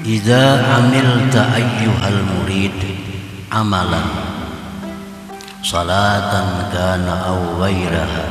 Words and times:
Idza 0.00 0.64
amilta 0.80 1.52
ayyuhal 1.56 2.20
murid 2.24 2.76
amalan 3.52 4.08
salatan 5.60 6.72
kana 6.72 7.14
aw 7.28 7.40
ghairaha. 7.60 8.28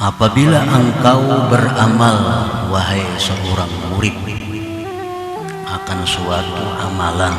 Apabila 0.00 0.64
engkau 0.64 1.52
beramal 1.52 2.18
wahai 2.72 3.04
seorang 3.20 3.72
murid 3.92 4.16
akan 5.68 6.00
suatu 6.08 6.64
amalan. 6.80 7.36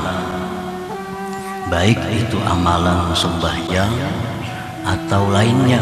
Baik 1.73 1.97
itu 2.13 2.37
amalan 2.45 3.17
sembahyang 3.17 3.95
atau 4.85 5.25
lainnya 5.29 5.81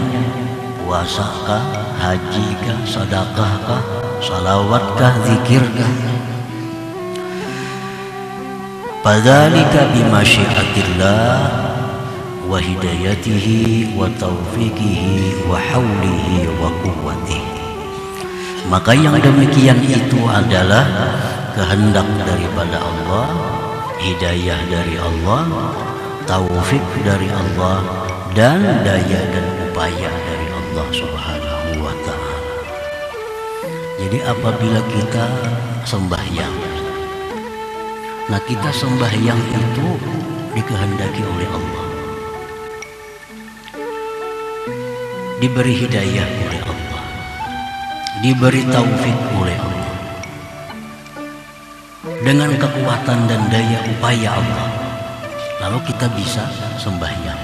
puasakah 0.84 1.64
hajikah 2.00 2.80
sedekahkah 2.88 3.98
salawatkah 4.23 5.13
zikirkah 5.25 6.19
Fadzalika 9.00 9.96
bimasyiatillah 9.96 11.39
wa 12.51 12.60
hidayatihi 12.60 13.96
wa 13.96 14.11
taufiqihi 14.19 15.47
wa 15.47 15.55
haulihi 15.55 16.51
wa 16.60 16.68
quwwatihi. 16.83 17.57
Maka 18.68 18.91
yang 18.91 19.15
demikian 19.24 19.79
itu 19.87 20.19
adalah 20.27 20.83
kehendak 21.55 22.05
daripada 22.27 22.75
Allah, 22.75 23.32
hidayah 24.04 24.60
dari 24.68 24.99
Allah, 24.99 25.47
taufik 26.27 26.83
dari 27.01 27.32
Allah 27.32 27.79
dan 28.36 28.83
daya 28.83 29.21
dan 29.32 29.46
upaya 29.63 30.11
dari 30.11 30.47
Allah 30.54 30.88
Subhanahu. 30.91 31.49
Jadi 34.00 34.23
apabila 34.23 34.80
kita 34.88 35.26
sembahyang 35.84 36.56
Nah 38.30 38.42
kita 38.45 38.70
sembahyang 38.70 39.41
itu 39.58 39.88
dikehendaki 40.53 41.22
oleh 41.25 41.50
Allah. 41.50 41.86
Diberi 45.41 45.73
hidayah 45.73 46.28
oleh 46.45 46.61
Allah. 46.61 47.03
Diberi 48.22 48.64
taufik 48.69 49.17
oleh 49.33 49.58
Allah. 49.58 49.94
Dengan 52.22 52.53
kekuatan 52.53 53.19
dan 53.25 53.41
daya 53.50 53.80
upaya 53.97 54.30
Allah 54.38 54.67
Lalu 55.59 55.91
kita 55.91 56.08
bisa 56.16 56.45
sembahyang. 56.80 57.41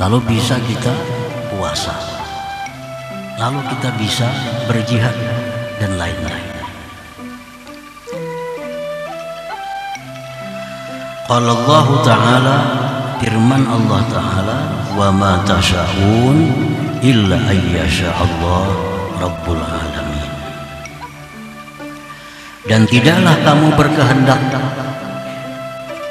Lalu 0.00 0.18
bisa 0.30 0.56
kita 0.62 0.94
puasa. 1.52 1.92
Lalu 3.36 3.60
kita 3.68 3.90
bisa 4.00 4.28
berjihad 4.70 5.31
dan 5.82 5.98
lain-lain 5.98 6.62
Qala 11.26 11.50
Allah 11.58 11.86
Ta'ala 12.06 12.56
firman 13.18 13.66
Allah 13.66 14.00
Ta'ala 14.06 14.58
wa 14.94 15.08
ma 15.10 15.42
tasha'un 15.42 16.38
illa 17.00 17.38
ayyasha 17.50 18.10
Allah 18.12 18.66
Rabbul 19.16 19.62
Alamin. 19.62 20.30
Dan 22.68 22.84
tidaklah 22.90 23.32
kamu 23.46 23.66
berkehendak 23.78 24.42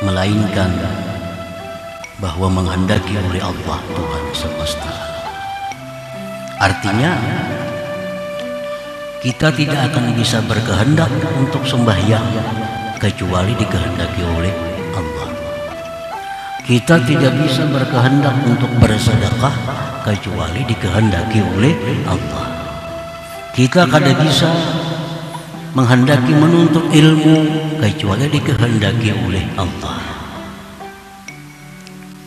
melainkan 0.01 0.71
bahwa 2.17 2.47
menghendaki 2.49 3.13
oleh 3.19 3.45
Allah 3.45 3.79
Tuhan 3.93 4.23
semesta. 4.33 4.93
Artinya 6.57 7.11
kita 9.21 9.53
tidak 9.53 9.93
akan 9.93 10.17
bisa 10.17 10.41
berkehendak 10.49 11.13
untuk 11.37 11.61
sembahyang 11.61 12.25
kecuali 12.97 13.53
dikehendaki 13.53 14.21
oleh 14.25 14.49
Allah. 14.97 15.29
Kita 16.65 16.97
tidak 17.05 17.29
bisa 17.37 17.69
berkehendak 17.69 18.33
untuk 18.49 18.73
bersedekah 18.81 19.53
kecuali 20.01 20.65
dikehendaki 20.65 21.37
oleh 21.53 21.73
Allah. 22.09 22.45
Kita 23.53 23.85
kada 23.85 24.09
bisa 24.25 24.49
menghendaki 25.77 26.33
menuntut 26.33 26.89
ilmu 26.89 27.37
kecuali 27.77 28.25
dikehendaki 28.25 29.13
oleh 29.21 29.45
Allah. 29.53 30.01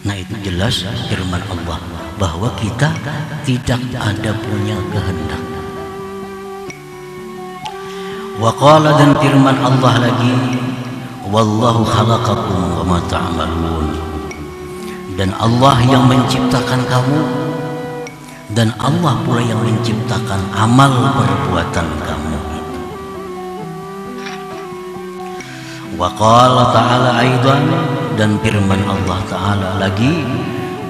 Nah 0.06 0.14
itu 0.14 0.34
jelas 0.46 0.86
firman 1.10 1.42
Allah 1.50 1.82
bahwa 2.22 2.54
kita 2.54 2.94
tidak 3.42 3.82
ada 3.98 4.30
punya 4.46 4.78
kehendak. 4.94 5.53
Waqala 8.34 8.98
dan 8.98 9.14
firman 9.22 9.54
Allah 9.62 10.10
lagi 10.10 10.34
Wallahu 11.30 11.86
khalaqakum 11.86 12.82
wa 12.82 12.98
ma 12.98 12.98
Dan 15.14 15.30
Allah 15.38 15.76
yang 15.86 16.10
menciptakan 16.10 16.82
kamu 16.90 17.20
Dan 18.50 18.74
Allah 18.82 19.14
pula 19.22 19.38
yang 19.38 19.62
menciptakan 19.62 20.50
amal 20.50 21.14
perbuatan 21.14 21.88
kamu. 22.02 22.38
Itu 22.58 22.80
Wa 25.94 26.10
qala 26.18 26.74
ta'ala 26.74 27.10
aidan 27.22 27.62
Dan 28.18 28.42
firman 28.42 28.82
Allah 28.82 29.18
ta'ala 29.30 29.68
lagi 29.78 30.26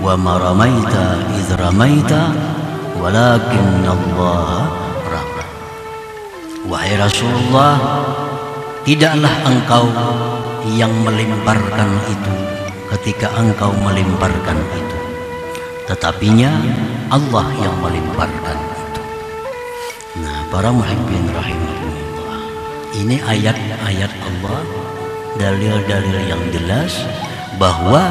Wa 0.00 0.16
ma 0.16 0.40
ramaita 0.40 1.20
idh 1.36 1.60
Walakin 2.96 3.84
Allah 3.84 4.83
Wahai 6.64 6.96
Rasulullah 6.96 7.76
Tidaklah 8.84 9.34
engkau 9.48 9.84
yang 10.76 10.92
melemparkan 11.04 11.88
itu 12.08 12.34
ketika 12.92 13.32
engkau 13.36 13.72
melemparkan 13.84 14.56
itu. 14.76 14.98
Tetapinya 15.84 16.52
Allah 17.12 17.48
yang 17.60 17.76
melemparkan 17.80 18.56
itu. 18.56 19.02
Nah 20.24 20.48
para 20.48 20.72
muhibbin 20.72 21.28
rahimahullah 21.32 22.36
Ini 22.96 23.16
ayat-ayat 23.24 24.12
Allah 24.12 24.62
Dalil-dalil 25.36 26.18
yang 26.28 26.42
jelas 26.48 27.04
Bahwa 27.60 28.04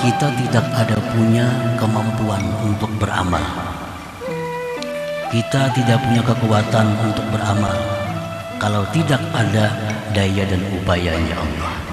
kita 0.00 0.32
tidak 0.40 0.66
ada 0.72 0.96
punya 1.12 1.48
kemampuan 1.76 2.44
untuk 2.64 2.88
beramal 2.96 3.69
Kita 5.33 5.73
tidak 5.75 5.99
punya 6.05 6.21
kekuatan 6.23 6.87
untuk 7.01 7.25
beramal 7.33 7.75
Kalau 8.61 8.87
tidak 8.95 9.19
ada 9.35 9.73
daya 10.15 10.43
dan 10.47 10.61
upayanya 10.79 11.35
Allah 11.35 11.85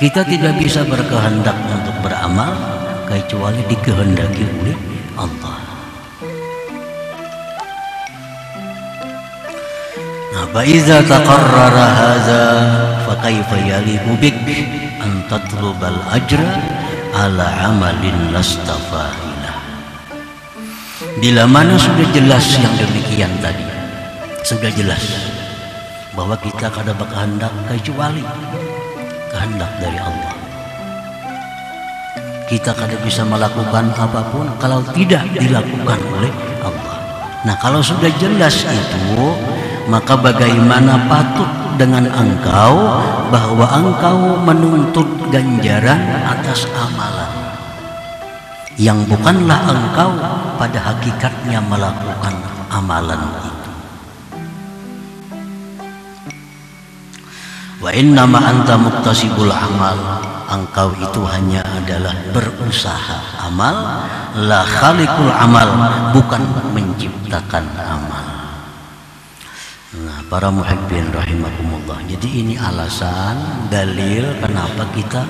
kita 0.00 0.24
tidak 0.24 0.56
bisa 0.56 0.80
berkehendak 0.88 1.52
untuk 1.68 1.92
beramal 2.00 2.56
kecuali 3.04 3.60
dikehendaki 3.68 4.48
oleh 4.48 4.76
Allah. 5.12 5.60
Nah, 10.32 10.46
فإذا 10.56 11.04
تقرر 11.04 11.76
هذا 11.76 12.44
فكيف 13.04 13.50
يليق 13.52 14.06
بك 14.24 14.48
أن 15.04 15.28
تطلب 15.28 15.80
الأجر 15.84 16.42
على 17.12 17.46
عمل 17.60 18.02
لست 18.32 18.68
فاعله 18.88 19.33
Bila 21.15 21.47
mana 21.47 21.79
sudah 21.79 22.07
jelas 22.11 22.43
yang 22.59 22.75
demikian 22.75 23.31
tadi 23.39 23.63
Sudah 24.43 24.67
jelas 24.75 25.03
Bahwa 26.11 26.35
kita 26.39 26.67
kada 26.71 26.91
berkehendak 26.91 27.51
kecuali 27.71 28.23
kehendak 29.35 29.71
dari 29.83 29.99
Allah. 29.99 30.33
Kita 32.47 32.71
kada 32.71 32.95
bisa 33.03 33.27
melakukan 33.27 33.91
apa 33.91 34.21
pun 34.31 34.47
kalau 34.57 34.79
tidak 34.95 35.27
dilakukan 35.35 35.99
oleh 36.15 36.31
Allah. 36.63 36.97
Nah, 37.43 37.55
kalau 37.59 37.83
sudah 37.83 38.09
jelas 38.15 38.63
itu, 38.63 39.27
maka 39.91 40.15
bagaimana 40.15 40.95
patut 41.11 41.49
dengan 41.75 42.07
engkau 42.09 42.73
bahwa 43.29 43.65
engkau 43.75 44.17
menuntut 44.47 45.05
ganjaran 45.29 45.99
atas 46.23 46.63
amalan 46.71 47.44
yang 48.75 49.07
bukanlah 49.07 49.59
engkau 49.71 50.11
pada 50.59 50.79
hakikatnya 50.91 51.63
melakukan 51.63 52.35
amalan 52.71 53.23
itu. 53.43 53.55
Wa 57.85 57.91
innama 57.93 58.39
anta 58.41 58.81
muktasibul 58.81 59.51
amal 59.51 59.93
Engkau 60.49 60.89
itu 60.97 61.21
hanya 61.29 61.61
adalah 61.61 62.17
berusaha 62.33 63.45
amal 63.45 63.75
La 64.41 64.65
khalikul 64.65 65.29
amal 65.29 65.69
Bukan 66.15 66.41
menciptakan 66.73 67.65
amal 67.77 68.25
Nah 70.01 70.19
para 70.25 70.49
muhibbin 70.49 71.13
rahimakumullah 71.13 72.01
Jadi 72.09 72.41
ini 72.41 72.53
alasan 72.57 73.69
Dalil 73.69 74.33
kenapa 74.39 74.89
kita 74.95 75.21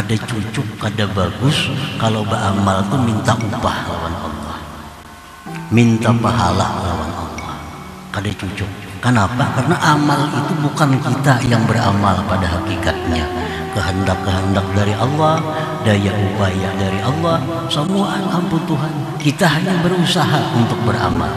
Kada 0.00 0.16
cucuk, 0.16 0.64
kada 0.80 1.04
bagus 1.12 1.68
Kalau 2.00 2.24
beramal 2.24 2.80
tuh 2.88 2.96
minta 3.04 3.36
upah 3.36 3.84
lawan 3.84 4.14
Allah 4.16 4.56
Minta 5.68 6.08
pahala 6.16 6.72
lawan 6.80 7.12
Allah 7.12 7.52
Kada 8.08 8.32
cucuk 8.32 8.64
Kenapa? 9.04 9.44
Karena 9.52 9.76
amal 9.76 10.24
itu 10.32 10.56
bukan 10.60 10.96
kita 11.00 11.40
yang 11.48 11.64
beramal 11.64 12.20
pada 12.28 12.44
hakikatnya. 12.44 13.24
Kehendak-kehendak 13.72 14.66
dari 14.76 14.92
Allah, 14.92 15.40
daya 15.88 16.12
upaya 16.12 16.68
dari 16.76 17.00
Allah, 17.00 17.40
semua 17.72 18.20
ampun 18.28 18.60
Tuhan. 18.68 18.92
Kita 19.16 19.56
hanya 19.56 19.80
berusaha 19.80 20.52
untuk 20.52 20.76
beramal 20.84 21.32